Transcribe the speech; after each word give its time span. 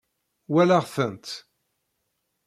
Walaɣ-tent. 0.51 1.27